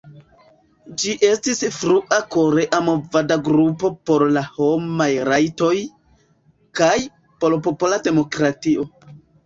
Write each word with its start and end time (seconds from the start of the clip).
Ĝi 1.01 1.11
estis 1.27 1.61
frua 1.75 2.19
korea 2.37 2.79
movada 2.87 3.39
grupo 3.49 3.93
por 4.11 4.27
la 4.39 4.45
homaj 4.57 5.09
rajtoj, 5.33 5.73
kaj 6.83 6.95
por 7.45 7.61
popola 7.71 8.05
demokratio. 8.13 8.93